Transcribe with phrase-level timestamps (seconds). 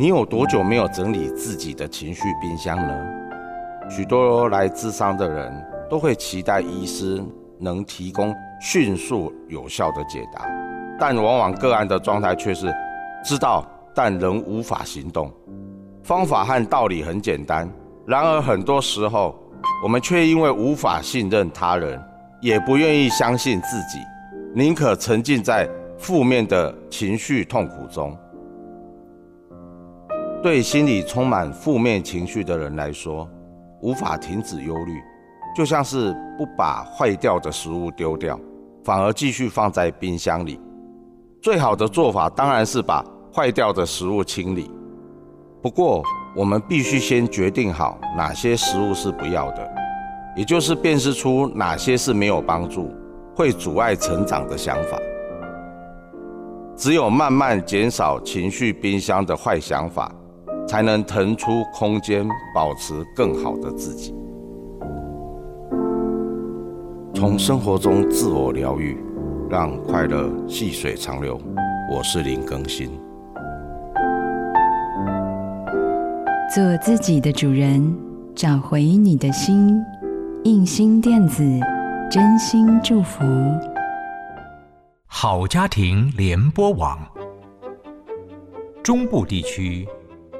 [0.00, 3.06] 你有多久没有整理自己的情绪冰箱呢？
[3.90, 5.52] 许多来咨商的人
[5.90, 7.22] 都会期待医师
[7.58, 10.48] 能提供迅速有效的解答，
[10.98, 12.74] 但往往个案的状态却是
[13.22, 13.62] 知道，
[13.94, 15.30] 但仍无法行动。
[16.02, 17.70] 方法和道理很简单，
[18.06, 19.38] 然而很多时候
[19.84, 22.02] 我们却因为无法信任他人，
[22.40, 23.98] 也不愿意相信自己，
[24.54, 28.16] 宁可沉浸在负面的情绪痛苦中。
[30.42, 33.28] 对心里充满负面情绪的人来说，
[33.82, 34.98] 无法停止忧虑，
[35.54, 38.40] 就像是不把坏掉的食物丢掉，
[38.82, 40.58] 反而继续放在冰箱里。
[41.42, 44.70] 最好的做法当然是把坏掉的食物清理。
[45.60, 46.02] 不过，
[46.34, 49.70] 我们必须先决定好哪些食物是不要的，
[50.34, 52.90] 也就是辨识出哪些是没有帮助、
[53.36, 54.98] 会阻碍成长的想法。
[56.76, 60.10] 只有慢慢减少情绪冰箱的坏想法。
[60.70, 64.14] 才能腾出空间，保持更好的自己。
[67.12, 68.96] 从生活中自我疗愈，
[69.50, 71.36] 让快乐细水长流。
[71.92, 72.88] 我是林更新。
[76.54, 77.92] 做自己的主人，
[78.36, 79.76] 找回你的心。
[80.44, 81.42] 印心电子，
[82.08, 83.24] 真心祝福。
[85.08, 86.96] 好家庭联播网，
[88.84, 89.84] 中部地区。